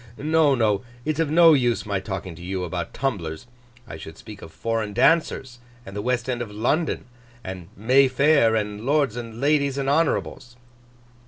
[0.17, 3.45] No, no, it's of no use my talking to you about tumblers.
[3.87, 7.05] I should speak of foreign dancers, and the West End of London,
[7.43, 10.55] and May Fair, and lords and ladies and honourables.